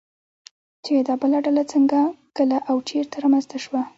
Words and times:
چې 0.83 0.91
دا 1.07 1.13
ډله 1.45 1.63
څنگه، 1.71 2.01
کله 2.37 2.57
او 2.69 2.77
چېرته 2.89 3.15
رامنځته 3.23 3.57
شوه 3.63 3.81